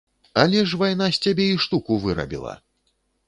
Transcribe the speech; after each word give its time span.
Але 0.43 0.61
ж 0.69 0.79
вайна 0.83 1.09
з 1.17 1.27
цябе 1.27 1.45
і 1.57 1.61
штуку 1.67 1.97
вырабіла! 2.05 2.53